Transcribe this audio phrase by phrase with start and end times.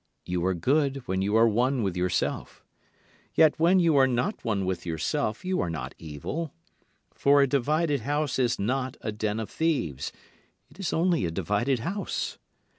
[0.25, 2.63] You are good when you are one with yourself.
[3.35, 6.51] Yet when you are not one with yourself you are not evil.
[7.13, 10.11] For a divided house is not a den of thieves;
[10.71, 12.39] it is only a divided house.